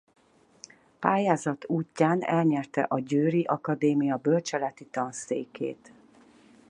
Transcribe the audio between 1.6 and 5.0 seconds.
útján elnyerte a győri akadémia bölcseleti